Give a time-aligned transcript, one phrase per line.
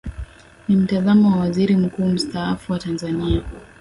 [0.67, 3.43] ni mtazamo wa waziri mkuu mustaafu wa tanzania